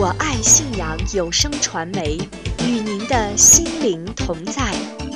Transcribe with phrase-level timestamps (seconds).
[0.00, 2.16] 我爱信阳有声传媒，
[2.60, 4.72] 与您的心灵同在。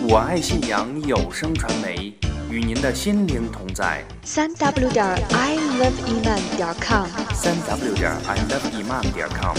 [0.07, 2.13] 我爱信阳有声传媒，
[2.51, 4.05] 与您的心灵同在。
[4.23, 9.57] 三 w 点 i love iman 点 com，三 w 点 i love iman 点 com。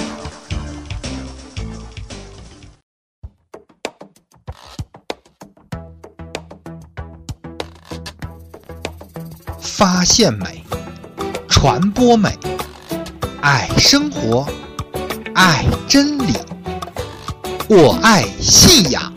[9.60, 10.64] 发现美，
[11.50, 12.30] 传播美，
[13.42, 14.48] 爱生活，
[15.36, 16.34] 爱真理
[17.68, 19.12] 我爱信仰。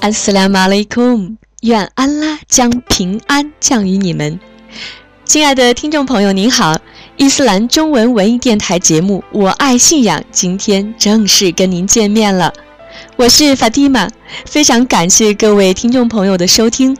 [0.00, 1.32] 安斯拉马利库
[1.62, 4.38] 愿安拉将平安降于你们。
[5.24, 6.78] 亲爱的听众朋友您好
[7.20, 12.50] 伊斯兰中文文艺电台节目《我爱信仰》今天正式跟您见面了，
[13.16, 14.08] 我是法蒂玛，
[14.46, 16.96] 非常感谢各位听众朋友的收听。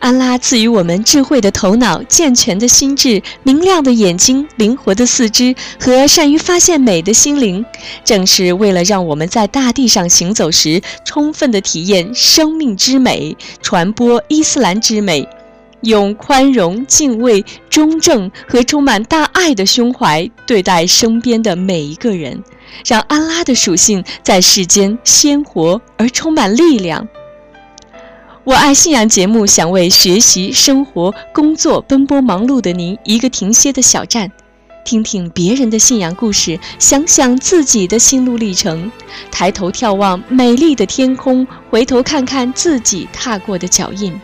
[0.00, 7.64] 安拉赐予我们智慧的头脑、健全的心智、明亮的眼睛、灵活的四肢和善于发现美的心灵，
[8.04, 15.28] 正是为了让我们在大地上行走时，充分的体验生命之美，传播伊斯兰之美，
[15.82, 22.42] 用宽容、敬畏、中正和充满大爱的胸怀对待身边的每一个人，
[22.86, 27.08] 让安拉的属性在世间鲜活而充满力量。
[28.44, 34.32] 我爱信仰节目想为学习、生活、工作奔波忙碌的您一个停歇的小站，
[34.82, 38.90] 听听别人的信仰故事，想想自己的心路历程，
[39.30, 44.18] 抬头眺望美丽的天空，回头看看自己踏过的脚印，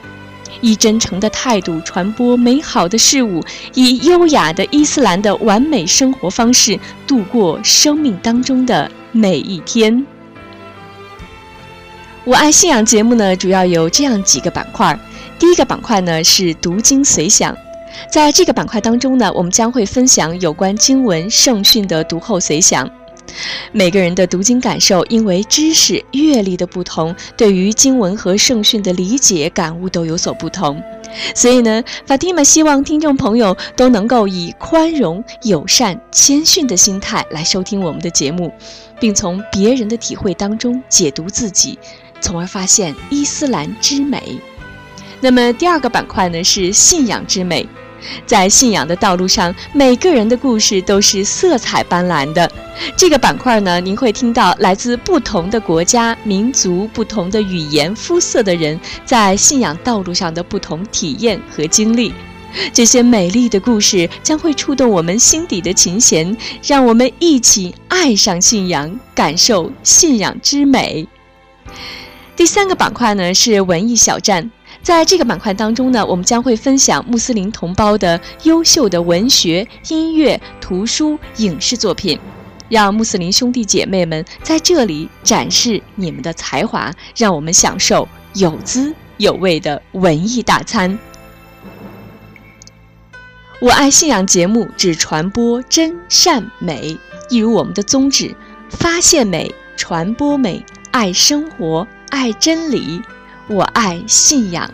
[0.60, 3.42] 以真诚的态度传播美好的事物，
[3.74, 10.06] 以优雅的伊斯兰的完美生活方式度过生命当中的每一天。
[12.24, 14.98] 我爱信仰节目呢，主要有这样几个板块。
[15.38, 17.56] 第一个板块呢是读经随想，
[18.10, 22.90] 在这个板块当中呢，我们将会分享有关经文圣训的读后随想。
[23.72, 30.82] 每个人的读经感受，因为知识阅历的不同，对于经文和圣训的理解感悟都有所不同。
[31.34, 38.52] 所以呢，法蒂玛希望听众朋友都能够以宽容、友善、谦逊的心态来收听我们的节目，
[39.00, 41.78] 并从别人的体会当中解读自己。
[42.20, 44.38] 从而发现伊斯兰之美。
[45.20, 47.66] 那么第二个板块呢是信仰之美，
[48.26, 52.50] 在信仰的道路上，每个人的故事都是色彩斑斓的。
[52.96, 62.12] 这个板块呢，您会听到来自不同的国家、民族、不同的语言、肤色的人在信仰道路上的不同体验和经历。
[62.72, 71.06] 这些美丽的故事将会触动我们心底的琴弦，让我们一起爱上信仰，感受信仰之美。
[72.34, 74.50] 第三个板块呢是文艺小站，
[74.86, 82.16] 在这个板块当中呢，我们将会分享穆斯林同胞的优秀的文学、音乐、图书、影视作品，
[82.68, 90.96] 让穆斯林兄弟姐妹们在这里展示你们的才华，让我们享受有滋有味的文艺大餐。
[93.60, 96.96] 我爱信仰节目只传播真善美，
[97.28, 98.32] 一如我们的宗旨：
[98.70, 101.84] 发现美，传播美，爱生活。
[102.08, 103.02] 爱真理，
[103.48, 104.70] 我爱信仰。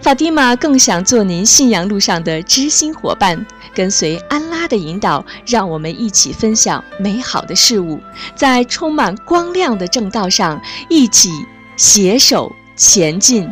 [0.00, 8.00] 法蒂玛更想做您信仰路上的知心伙伴，跟随安拉的引导，让我们一起分享美好的事物，
[8.36, 11.30] 在充满光亮的正道上一起
[11.76, 13.50] 携手前进。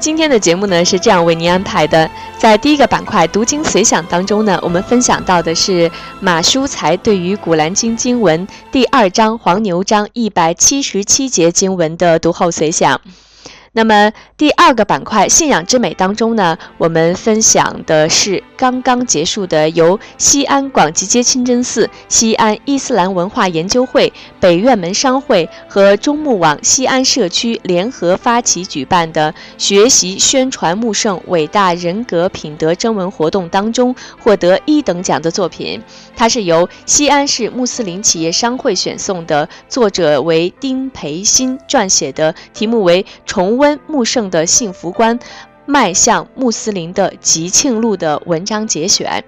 [0.00, 5.90] 今天的节目呢是这样为您安排的，在第一个板块“读经随想”当中呢，我们分享到的是
[6.20, 12.98] 马书才对于《古兰经》经文第二章黄牛章一百七十七节经文的读后随想。
[13.72, 35.80] 那么第二个板块“信仰之美”当中呢，我们分享的是刚刚结束的由西安广济街清真寺、西安伊斯兰文化研究会、北院门商会和中牧网西安社区联合发起举办的学习宣传穆圣伟大人格品德征文活动当中获得一等奖的作品。
[36.16, 45.18] 它是由西安市穆斯林企业商会选送的，作者为丁培新撰写的，题目为《重温穆圣的幸福观，
[45.66, 49.22] 迈向穆斯林的吉庆路》的文章节选。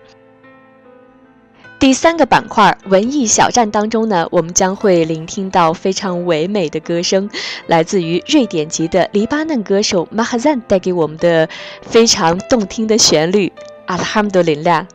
[1.79, 7.29] 第三个板块文艺小站当中呢，我们将会聆听到非常唯美的歌声，
[7.67, 11.47] 来自于瑞典籍的黎巴嫩歌手马哈赞带给我们的
[11.83, 13.53] 非常动听的旋律。
[13.85, 14.87] 阿拉哈姆多林拉。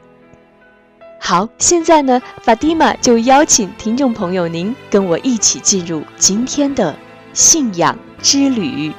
[1.20, 6.96] 好，现在呢，法蒂玛就邀请听众朋友您跟我一起进入今天的
[7.34, 8.92] 信仰之旅。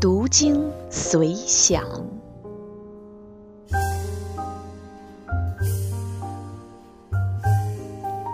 [0.00, 1.82] 读经随想。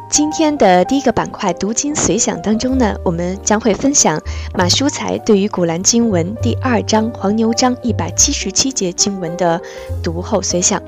[0.09, 4.19] 今天的第一个板块“读经随想”当中呢，我们将会分享
[4.55, 9.61] 马书才对于《古兰经文》第二章黄牛章一百七十七节经文的
[10.03, 10.83] 读后随想。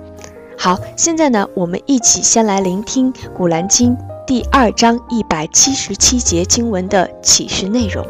[0.57, 3.95] 好，现在呢，我们一起先来聆听《古兰经》
[4.29, 8.07] 第二章一百七十七节经文的启示内容。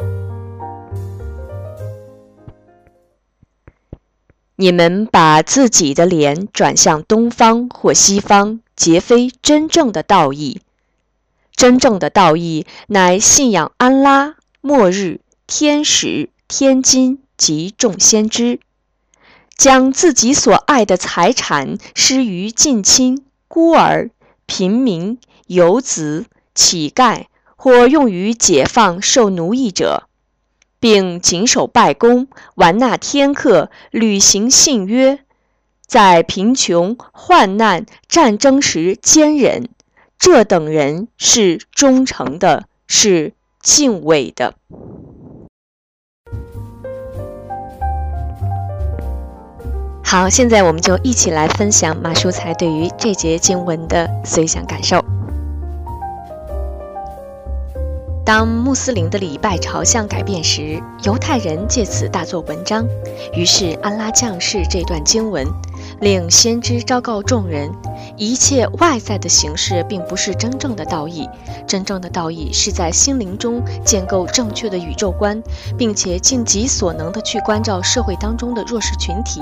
[4.57, 10.59] 你们把自己的脸转向东方或西方，皆非真正的道义。
[11.55, 18.59] 真正的道义乃信仰安拉、末日、天使、天金及众先知，
[19.55, 24.09] 将自己所爱的财产施于近亲、孤儿、
[24.49, 26.25] 贫民、游子、
[26.55, 27.25] 乞丐，
[27.55, 30.07] 或用于解放受奴役者，
[30.79, 35.19] 并谨守拜功、完纳天课、履行信约，
[35.85, 39.69] 在贫穷、患难、战争时坚忍。
[40.17, 44.55] 这等人是忠诚的，是敬畏的。
[50.11, 54.99] 好，现在我们就一起来分享马书才对于这节经文的随想感受。
[58.25, 62.87] 当穆斯林的礼拜朝向改变时，犹太人借此大做文章。
[63.33, 65.45] 于是安拉降世这段经文，
[66.01, 67.71] 令先知昭告众人。
[68.17, 71.29] 一切外在的形式并不是真正的道义，
[71.67, 75.39] 真正的道义是在心灵中建构正确的宇宙观，
[75.77, 79.39] 并且尽己所能地去关照社会当中的弱势群体，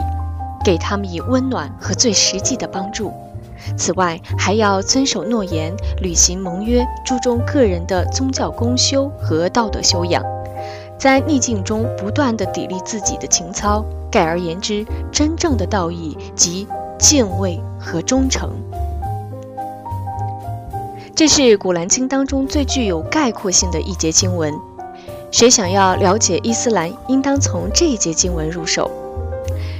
[0.67, 3.13] 给他们以温暖和最实际的帮助。
[3.77, 10.21] 此外，还要遵守诺言，履行盟约，注重个人的宗教公修和道德修养，
[10.99, 13.85] 在逆境中不断地砥砺自己的情操。
[14.11, 16.67] 概而言之，真正的道义即。
[16.99, 18.49] 敬畏和忠诚，
[21.15, 24.51] 这是《古兰经》当中最具有概括性的一节经文。
[25.29, 28.89] 谁想要了解伊斯兰，应当从这一节经文入手。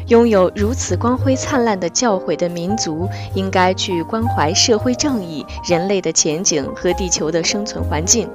[0.08, 8.30] 拥有如此光辉灿烂的教诲的民族，应该去关怀社会正义、人类的前景和地球的生存环境，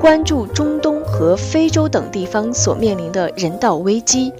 [0.00, 4.32] 关注中东和非洲等地方所面临的人道危机。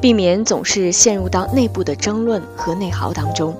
[0.00, 3.54] 避免总是陷入到内部的争论和内耗当中。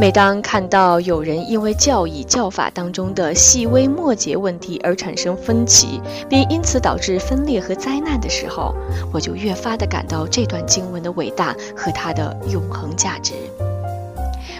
[0.00, 8.74] 每当看到有人因为教义教法当中的细微末节问题而产生分歧，并因此导致分裂和灾难的时候，
[9.12, 13.34] 我就越发的感到这段经文的伟大和它的永恒价值。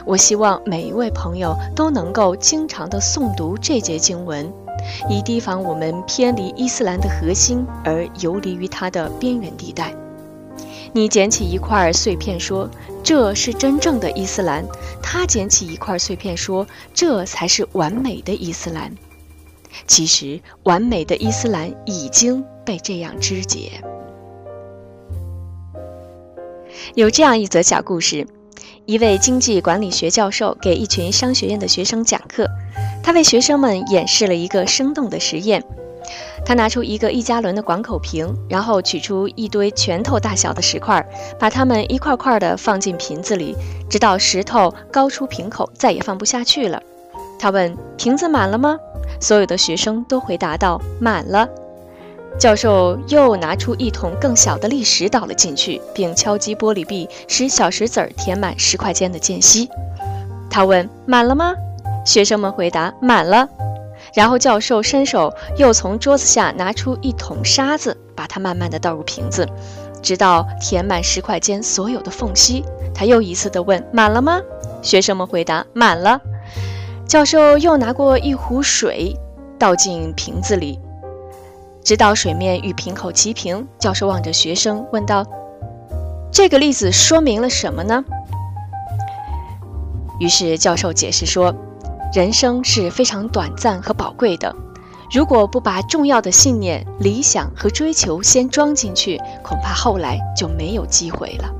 [0.04, 4.52] 我希望每一位朋友都能够经常的诵读这节经文，
[5.08, 9.94] 以提防我们偏离伊斯兰的核心而游离于它的边缘地带。
[10.92, 12.68] 你捡起一块碎片，说
[13.02, 14.64] 这是真正的伊斯兰；
[15.00, 18.92] 他捡起一块碎片，说这才是完美的伊斯兰。
[19.86, 23.80] 其实，完美的伊斯兰已经被这样肢解。
[26.96, 28.26] 有这样一则小故事：
[28.84, 32.48] 一位经济管理学教授给一群商学院的学生讲课，
[33.00, 35.64] 他为学生们演示了一个生动的实验。
[36.44, 41.04] 他拿出一个一加仑的广口瓶，然后取出一堆拳头大小的石块，
[41.38, 43.54] 把它们一块块地放进瓶子里，
[43.88, 46.82] 直到石头高出瓶口，再也放不下去了。
[47.38, 48.76] 他问：“瓶子满了吗？”
[49.20, 51.48] 所有的学生都回答道：“满了。”
[52.38, 59.68] 教授又拿出一桶更小的砾石倒了进去，并敲击玻璃壁，使小石子儿填满石块间的间隙。
[60.50, 61.54] 他问：“满了吗？”
[62.04, 63.48] 学生们回答：“满了。”
[64.14, 69.48] 然后教授伸手又从桌子下拿出一桶沙子，把它慢慢的倒入瓶子，
[70.02, 72.64] 直到填满石块间所有的缝隙。
[72.94, 74.40] 他又一次的问：“满了吗？”
[74.82, 76.20] 学生们回答：“满了。”
[77.06, 79.16] 教授又拿过一壶水，
[79.58, 80.78] 倒进瓶子里，
[81.84, 83.66] 直到水面与瓶口齐平。
[83.78, 85.24] 教授望着学生问道
[86.32, 88.04] ：“这个例子说明了什么呢？”
[90.18, 91.54] 于是教授解释说。
[92.12, 94.52] 人生是非常短暂和宝贵的，
[95.12, 101.54] 如果不把重要的信念、理想和追求先装进去，恐怕后来就没有机会了。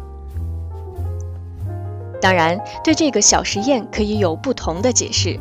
[2.21, 5.39] 当然，对这个小实验可以有不同的解释，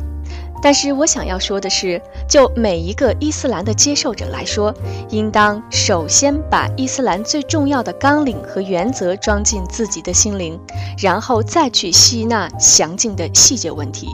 [0.62, 4.72] 但是我想要说的是，就每一个伊斯兰的接受者来说，
[5.08, 10.56] 应当首先把伊斯兰最重要的纲领和原则装进自己的心灵，
[10.98, 14.06] 然后再去吸纳详尽的细节问题。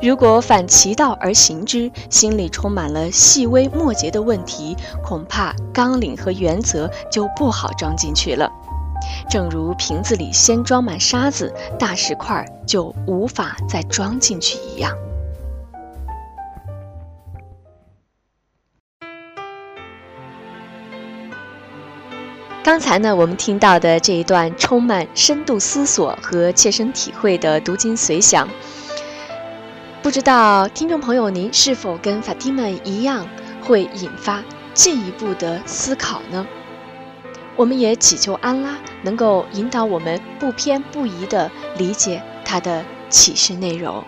[0.00, 8.48] 如果反其道而行之，心里充满了细微末节的问题，恐怕纲领和原则就不好装进去了。
[9.28, 14.96] 正如瓶子里先装满沙子，大石块就无法再装进去一样。
[22.62, 28.46] 刚才呢，我们听到的这一段充满深度思索和切身体会的读经随想，
[30.00, 33.26] 不知道听众朋友您是否跟法蒂们一样，
[33.60, 36.46] 会引发进一步的思考呢？
[37.56, 44.04] 我们也祈求安拉能够引导我们不偏不倚地理解他的启示内容。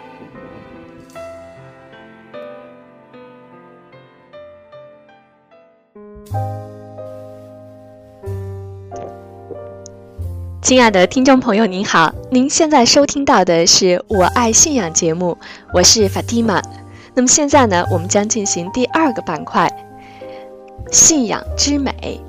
[10.62, 15.36] 亲爱的听众朋友，您好，您现在收听到的是我爱信仰节目，
[15.72, 16.60] 我是法蒂玛。
[17.14, 19.66] 那么现在呢，我们将进行第二个板块——
[20.92, 22.20] 信仰之美。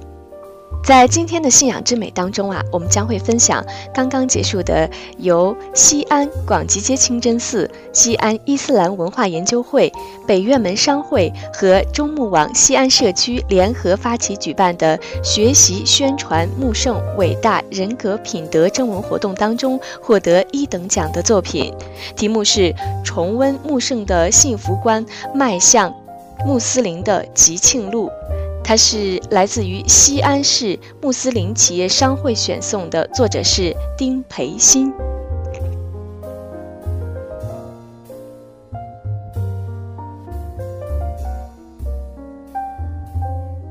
[0.83, 9.91] 在今天的信仰之美当中啊，我们将会分享刚刚结束的由西安广吉街清真寺、西安伊斯兰文化研究会、
[10.27, 21.71] 北院门商会和中牧网西安社区联合发起举办的学习宣传穆圣伟大人格品德征文活动当中获得一等奖的作品，
[22.15, 22.73] 题目是
[23.05, 25.93] “重温穆圣的幸福观，迈向
[26.45, 28.09] 穆斯林的吉庆路”。
[28.71, 34.93] 它是来自于西安市穆斯林企业商会选送的，作者是丁培新。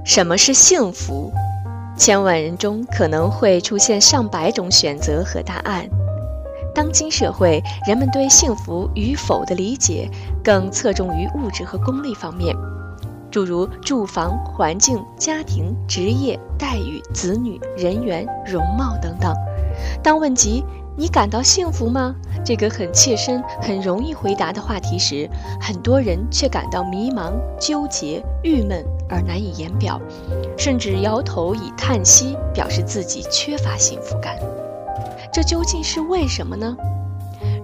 [0.04, 1.33] 什么是幸福？
[1.97, 5.88] 千万人中可能会出现上百种选择和答案。
[6.75, 10.11] 当今社会，人们对幸福与否的理解
[10.45, 12.54] 更侧重于物质和功利方面。
[13.30, 19.34] 诸如住房、环境、家庭、职业、待遇、子女、人缘、容貌等等。
[20.02, 20.64] 当问及
[20.96, 22.14] 你感到幸福吗？
[22.44, 25.28] 这个很切身、很容易回答的话题时，
[25.60, 30.00] 很多人却感到迷茫、纠结、郁闷而难以言表，
[30.58, 34.37] 甚至摇头以叹息，表示自己缺乏幸福感。
[35.32, 36.76] 这究竟是为什么呢？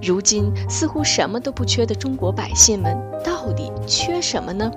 [0.00, 4.70] 如今似乎什么都不缺的中国百姓们，到底缺什么呢？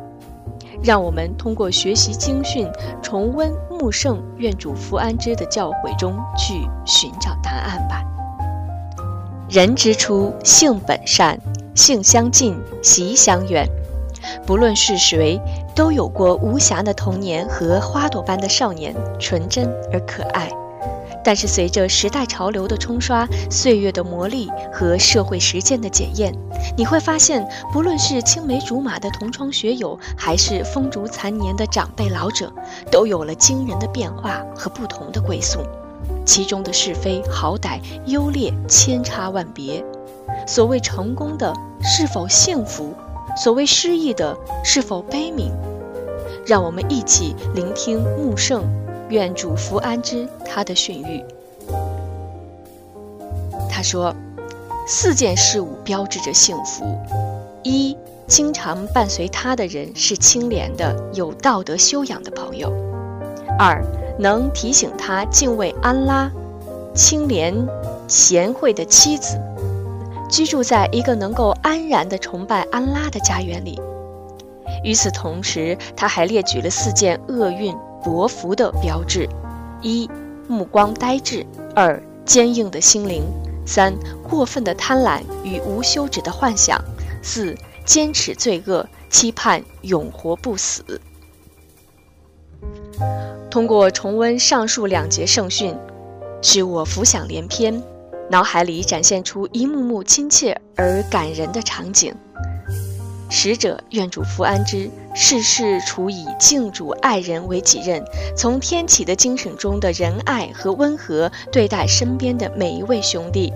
[0.82, 2.68] 让我们通过学习经训，
[3.02, 8.04] 重温穆圣愿主福安之的教诲中去寻找答案吧。
[9.50, 11.40] 人之初，性本善，
[11.76, 13.68] 性相近，习相远。
[14.46, 15.42] 不论是谁，
[15.76, 20.50] 都有过无暇的童年和花朵般的少年，纯真而可爱。
[21.24, 26.34] 但是随着时代潮流的冲刷、岁月的磨砺和社会实践的检验，
[26.78, 32.52] 你会发现，不论是青梅竹马的同窗学友，还是风烛残年的长辈老者，
[32.92, 35.60] 都有了惊人的变化和不同的归宿。
[36.26, 39.84] 其中的是非好歹、优劣千差万别。
[40.48, 42.94] 所谓成功的，是否幸福？
[43.36, 45.52] 所谓失意的，是否悲悯？
[46.46, 48.64] 让我们一起聆听穆圣。
[49.10, 51.24] 愿主福安之，他的训谕。
[53.70, 54.16] 他说
[54.88, 56.86] ：“四件事物标志着幸福：
[57.63, 57.98] 一，
[58.28, 62.70] 经常伴随他的人是清廉的、有道德修养的朋友；
[63.58, 63.84] 二，
[64.20, 66.30] 能提醒他敬畏安拉、
[66.94, 67.56] 清廉
[68.08, 69.38] 贤惠的妻子；
[70.30, 73.82] 居住在一个能够安然地崇拜安拉的家园里。
[74.84, 79.27] 与此同时，他还列举了四件厄运。”薄福的标志：
[79.82, 80.10] 一、
[80.48, 83.24] 目光呆滞；二、坚硬的心灵；
[83.65, 83.94] 三、
[84.27, 86.79] 过分的贪婪与无休止的幻想；
[87.22, 91.01] 四、坚持罪恶，期盼永活不死。
[93.50, 95.75] 通过重温上述两节圣训，
[96.41, 97.82] 使我浮想联翩，
[98.29, 102.13] 脑海里展现出一幕幕亲切而感人的场景。
[103.30, 108.04] 使者愿主福安之，事事处以敬主爱人为己任，
[108.36, 113.54] 从天启的精神中的仁爱和温和对待身边的每一位兄弟。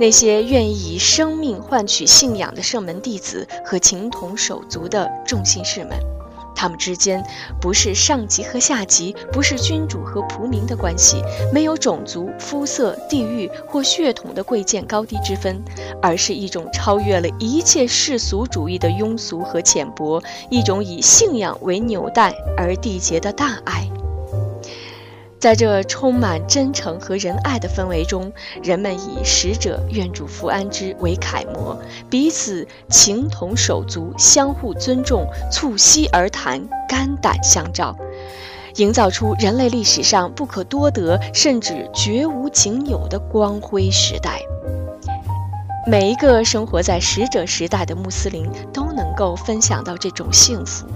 [0.00, 6.19] 那些愿意以生命换取信仰的圣门弟子和情同手足的众信士们。
[6.60, 7.24] 他们之间
[7.58, 11.22] 不是上级和下级，不是君主和仆民的关系，
[11.54, 15.58] 没有种族、肤色、地域或血统的贵贱高低之分，
[16.02, 23.88] 而是一种超越了一切世俗主义的庸俗和浅薄，一种以信仰为纽带而缔结的大爱。
[25.40, 28.30] 在这充满真诚和仁爱的氛围中，
[28.62, 31.80] 人们以使者愿主福安之为楷模，
[32.10, 37.96] 彼此情同手足，相互尊重，促膝而谈，肝胆相照，
[38.76, 44.42] 营造出人类历史上不可多得，甚至绝无仅有的光辉时代。
[45.86, 50.86] 每一个生活在使者时代的穆斯林都能够分享到这种幸福，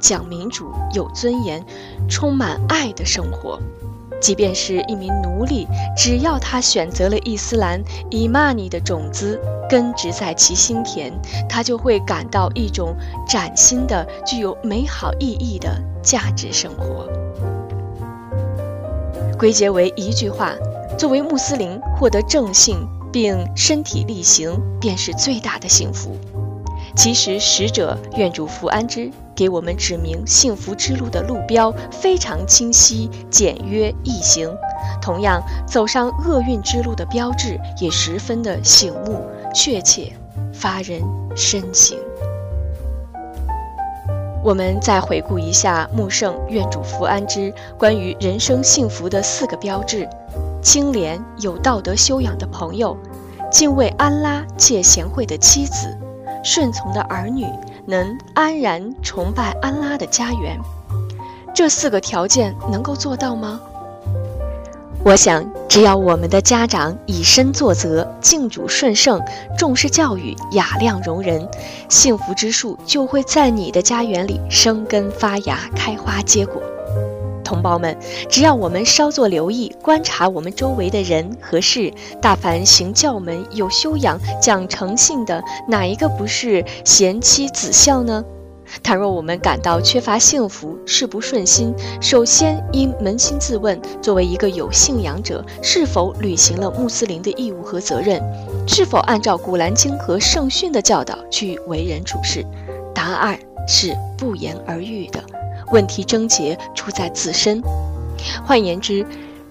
[0.00, 1.64] 讲民主、有尊严、
[2.08, 3.60] 充满爱的生活。
[4.22, 9.38] 即便是一名奴隶，只要他选择了伊斯兰伊玛尼的种子
[9.68, 11.12] 根植在其心田，
[11.48, 12.94] 他就会感到一种
[13.28, 15.68] 崭新的、具有美好意义的
[16.02, 17.08] 价值生活。
[19.36, 20.52] 归结为一句话：
[20.96, 22.76] 作为穆斯林，获得正信
[23.12, 26.16] 并身体力行，便是最大的幸福。
[26.94, 34.50] 其实，使者愿主福安之，给我们指明幸福之路的路标非常清晰、简约易行。
[35.00, 39.24] 同样，走上厄运之路的标志也十分的醒目、
[39.54, 40.12] 确切，
[40.52, 41.02] 发人
[41.34, 41.96] 深省。
[44.44, 50.08] 我们再回顾一下穆圣愿主福安之关于人生幸福的四个标志：
[50.60, 52.96] 清廉有道德修养的朋友，
[53.50, 55.96] 敬畏安拉且贤惠的妻子。
[56.44, 57.46] 顺从的儿女
[57.86, 60.58] 能安然崇拜安拉的家园，
[61.54, 63.60] 这四个条件能够做到吗？
[65.04, 69.20] 我想，只要我们的家长以身作则、敬主顺圣、
[69.58, 71.48] 重视教育、雅量容人，
[71.88, 76.62] 幸福之树就会在你的家园里生根发芽、开花结果。
[77.52, 77.94] 同胞们，
[78.30, 88.24] 只要我们稍作留意，观察我们周围的人和事，大凡行教门、有修养、讲诚信的，哪一个不是贤妻子孝呢？
[88.82, 98.18] 倘若我们感到缺乏幸福、事不顺心，首先应扪心自问：作为一个有信仰者，是否履行了穆斯林的义务和责任？
[98.66, 102.46] 是否按照古兰经和圣训的教导去为人处事？
[102.94, 105.22] 答案是不言而喻的。
[105.72, 107.60] 问题症结出在自身，
[108.46, 109.04] 换言之，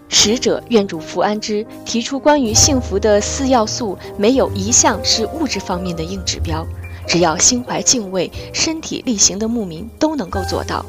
[0.08, 6.66] 使者愿主福安之提出关于幸福的四要素，没有一项是物质方面的硬指标。
[7.08, 10.86] 只要心怀敬畏、身体力行的牧民都能够做到。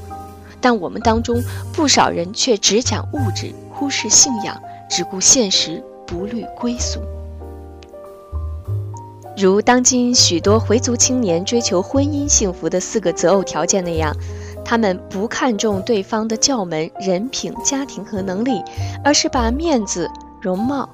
[0.61, 1.43] 但我们当中
[1.73, 7.01] 不少人却只讲物质，忽视信仰，只顾现实，不虑归宿。
[9.37, 14.15] 如当今许多回族青年追求婚姻幸福的四个择偶条件那样。
[14.73, 18.63] 他们不看重对方的教门、人品、家庭和能力，
[19.05, 20.89] 而是把面子、容貌、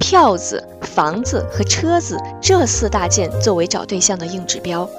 [0.00, 4.90] 票子、房子和车子这四大件作为找对象的硬指标。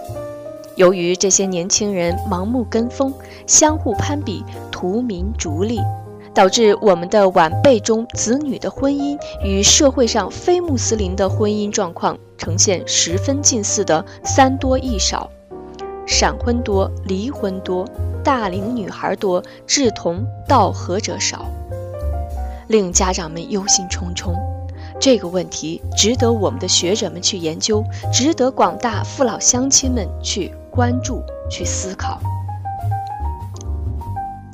[0.77, 3.13] 由于这些年轻人盲目跟风、
[3.45, 5.81] 相互攀比、图名逐利，
[6.33, 15.29] 导致我们的晚辈中子女的婚姻与社会上非穆斯林的婚姻状况呈现十分近似的三多一少。
[16.05, 17.87] 闪婚多，离婚多，
[18.23, 21.45] 大龄女孩多，志同道合者少，
[22.67, 24.35] 令家长们忧心忡忡。
[24.99, 32.19] 这个问题值得我们的学者们去研究，值得广大父老乡亲们去关注、去思考。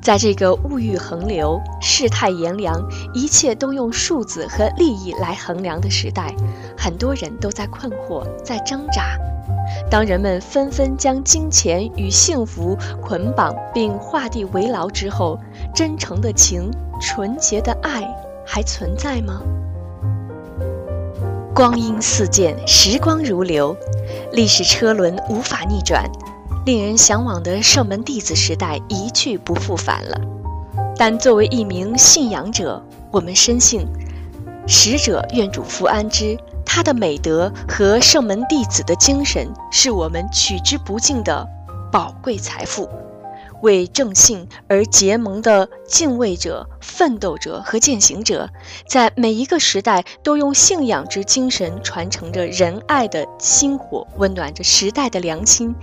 [0.01, 2.81] 在这个物欲横流、世态炎凉、
[3.13, 6.33] 一切都用数字和利益来衡量的时代，
[6.77, 9.17] 很多人都在困惑，在挣扎。
[9.91, 15.37] 当人们纷纷将金钱与幸福捆绑并画地为牢之后，
[15.75, 18.07] 真诚的情、纯洁的爱
[18.45, 19.41] 还存在吗？
[21.53, 23.75] 光阴似箭，时光如流，
[24.31, 26.09] 历史车轮无法逆转，
[26.69, 30.21] 令人向往的圣门弟子时代一去不复返了。
[30.95, 32.79] 但作为一名信仰者，
[33.09, 33.87] 我们深信，
[34.67, 36.37] 使者愿主福安之。
[36.63, 41.43] 他的美德和圣门弟子的精神，是我们取之不尽的
[41.91, 42.87] 宝贵财富。
[43.61, 48.49] 为正信而结盟的敬畏者、奋斗者和践行者，
[48.87, 55.75] 在每一个时代都用信仰之精神传承着仁爱的薪火，温暖着时代的良心。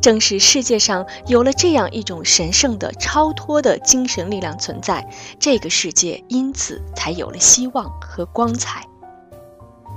[0.00, 8.86] 正是世界上有了这样一种神圣的、超脱的精神力量存在，这个世界因此才有了希望和光彩。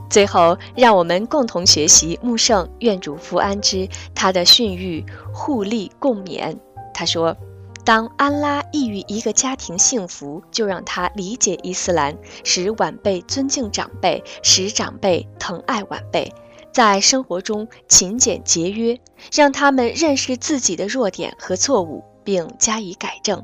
[0.10, 6.58] 最后，让我们共同学习穆圣愿主福安之他的训谕，互利共勉。
[6.98, 7.38] 他说
[7.86, 16.34] ：“当安拉意欲一个家庭幸福，就让他理解伊斯兰，使晚辈尊敬长辈，使长辈疼爱晚辈，
[16.74, 19.00] 在生活中勤俭节约，
[19.32, 23.44] 让他们认识自己的弱点和错误，并加以改正。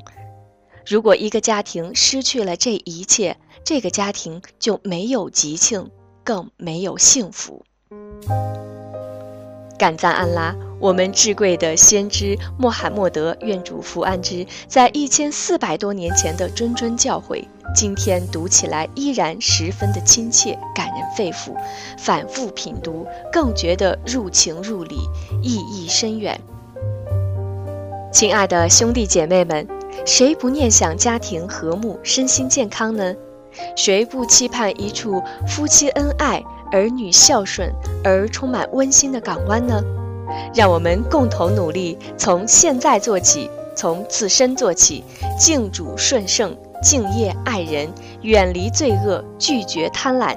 [0.84, 5.88] 如果一个家庭失去了这一切，这个家庭就没有吉庆。”
[6.24, 7.62] 更没有幸福。
[9.76, 21.52] 感赞安拉，我们至贵的先知穆罕默德愿主福安之，在一千四百多年前的谆谆教诲，今天读起来依然十分的亲切，感人肺腑。
[21.98, 24.96] 反复品读，更觉得入情入理，
[25.42, 26.40] 意义深远。
[28.12, 29.66] 亲爱的兄弟姐妹们，
[30.06, 33.14] 谁不念想家庭和睦、身心健康呢？
[33.76, 36.42] 谁不期盼一处夫妻恩爱、
[36.74, 39.80] 儿女孝顺而充满温馨的港湾呢？
[40.52, 45.04] 让我们共同努力，从现在做起，从自身做起，
[45.38, 47.88] 敬主顺圣，敬业爱人，
[48.22, 50.36] 远离罪恶，拒绝贪婪。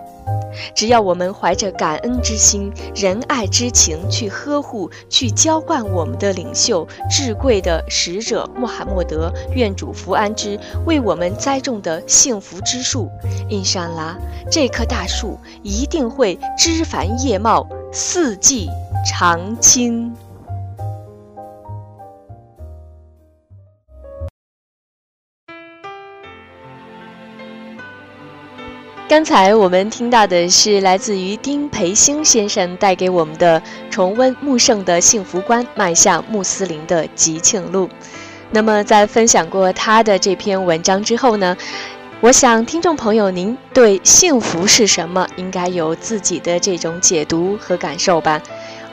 [0.75, 13.09] 只要我们怀着感恩之心、仁爱之情去呵护、去浇灌我们的领袖、至贵的使者穆罕默德，愿主福安之，为我们栽种的幸福之树，
[13.49, 14.17] 印上拉，
[14.51, 18.69] 这棵大树一定会枝繁叶茂，四季
[19.05, 20.13] 常青。
[29.07, 37.87] 刚才我们听到的是来自于丁培兴先生带给我们的《重温穆圣的幸福观，迈向穆斯林的吉庆路》。
[38.51, 41.55] 那么，在分享过他的这篇文章之后呢，
[42.19, 48.41] 我想听众朋友您对幸福是什么应该有自己的这种解读和感受吧？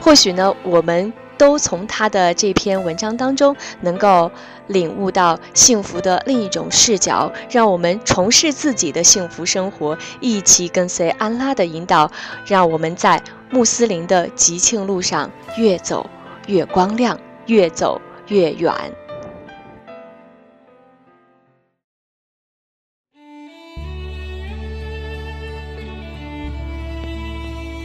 [0.00, 1.12] 或许呢，我们。
[1.36, 4.30] 都从他的这篇文章当中能够
[4.68, 12.10] 领悟到幸福的另一种视角，让我们重视自己的幸福生活，一起跟随安拉的引导，
[12.46, 16.08] 让我们在穆斯林的吉庆路上越走
[16.46, 18.72] 越光亮，越走越远。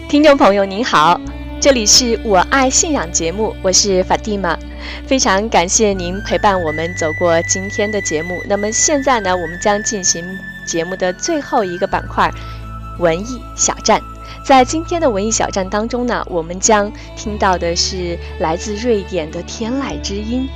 [0.07, 1.21] 听众朋友您好。
[1.61, 4.57] 这里是我爱信仰节目，我是法蒂玛，
[5.05, 8.41] 非常感谢您陪伴我们走过今天的节目。
[8.47, 10.25] 那么现在呢，我们将进行
[10.65, 12.31] 节目的最后一个板块——
[12.99, 14.01] 文艺小站。
[14.45, 20.47] 在今天的文艺小站当中呢，我们将听到的是来自瑞典的天籁之音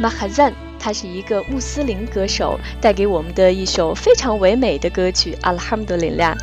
[0.00, 6.34] m a h a z a n 他是一个穆斯林歌手，带给我们的一首非常唯美的歌曲《阿拉哈姆德林亮》。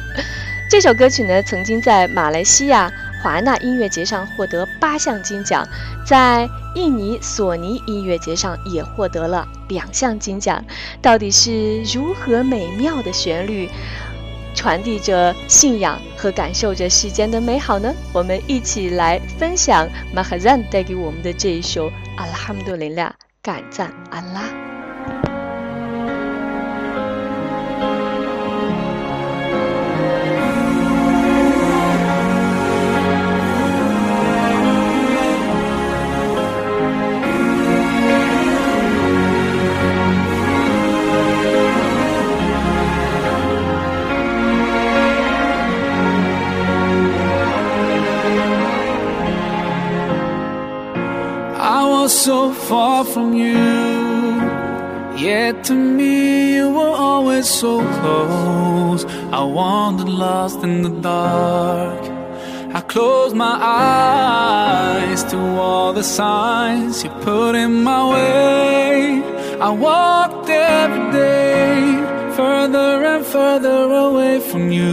[0.70, 2.92] 这首歌曲呢，曾经在马来西亚。
[3.26, 5.68] 华纳音乐节上获得八项金奖，
[6.06, 10.64] 在印尼索尼音乐节上也获得了两项金奖。
[11.02, 13.68] 到底是如何美妙的旋律，
[14.54, 17.92] 传递着信仰和感受着世间的美好呢？
[18.14, 23.08] 我们一起来分享马哈赞带给我们的这一首《阿拉哈姆杜林拉》，
[23.42, 24.65] 感赞安拉。
[53.16, 53.56] From you.
[55.16, 59.06] Yet to me, you were always so close.
[59.40, 62.02] I wandered lost in the dark.
[62.80, 69.24] I closed my eyes to all the signs you put in my way.
[69.68, 71.72] I walked every day
[72.36, 74.92] further and further away from you.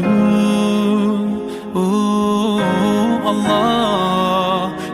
[1.81, 2.63] Ooh,
[3.31, 3.83] Allah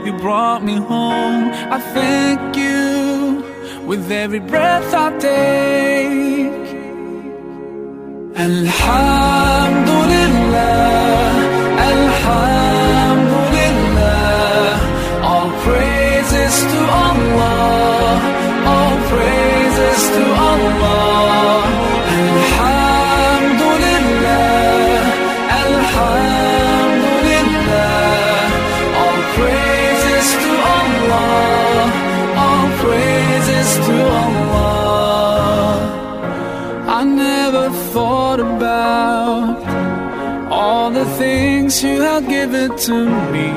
[0.07, 1.51] you brought me home.
[1.77, 3.08] I thank you
[3.89, 6.69] with every breath I take.
[8.37, 8.79] Alhamdulillah,
[11.93, 13.31] Alhamdulillah.
[15.31, 18.21] All praises to Allah,
[18.73, 19.48] all praises
[39.31, 43.51] All the things you have given to me.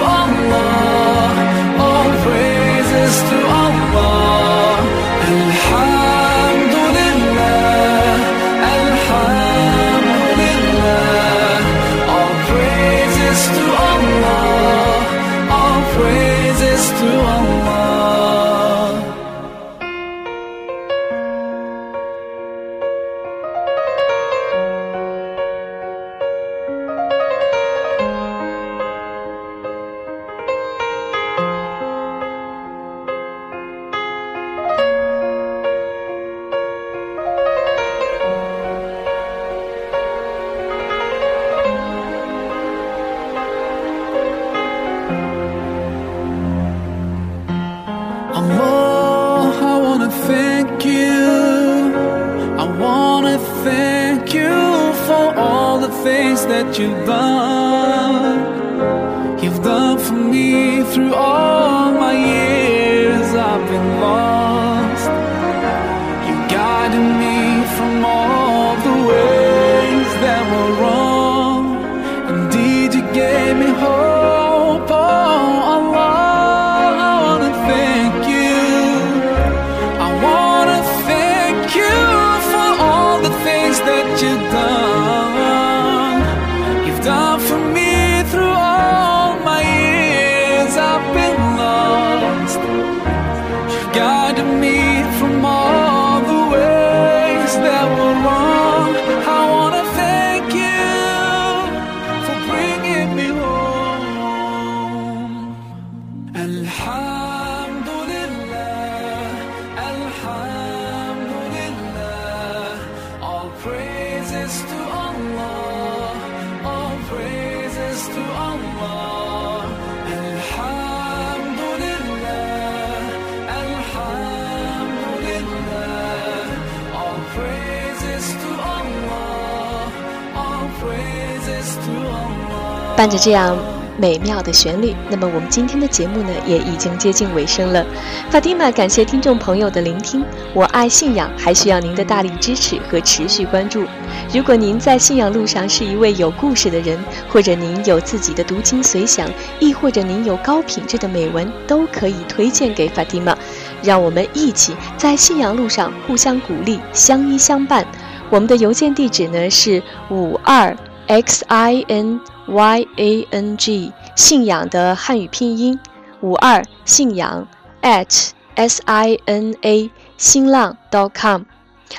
[132.95, 133.55] 伴着这样
[133.99, 137.85] 美妙的旋律，那么我们今天的节目呢，也已经接近尾声了。
[138.29, 140.23] 法蒂玛，感谢听众朋友的聆听。
[140.53, 143.83] 我爱信仰，还需要您的大力支持和持续关注。
[144.31, 146.97] 如果您在信仰路上是一位有故事的人，
[147.29, 149.27] 或者您有自己的读经随想，
[149.59, 153.35] 亦或者您有高品质的美文，都可以推荐给法蒂玛。
[153.81, 157.85] 让我们一起在信仰路上互相鼓励，相依相伴。
[158.29, 160.75] 我们的邮件地址呢是五二
[161.07, 165.79] x i n y a n g 信仰的汉语拼音
[166.21, 167.47] 五二信仰
[167.81, 171.43] at s i n a 新浪 dot .com。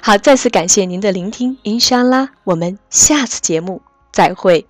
[0.03, 3.81] 好，再次感谢您的聆听，inshallah，我们下次节目
[4.13, 4.67] 再会。